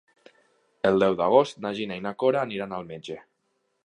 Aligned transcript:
El 0.89 0.95
deu 1.03 1.17
d'agost 1.19 1.61
na 1.65 1.71
Gina 1.79 1.97
i 1.99 2.03
na 2.05 2.13
Cora 2.23 2.41
aniran 2.47 2.73
al 2.79 2.89
metge. 2.93 3.19